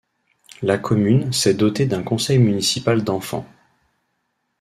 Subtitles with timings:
[0.63, 3.45] La commune s'est dotée d'un conseil municipal d'enfants.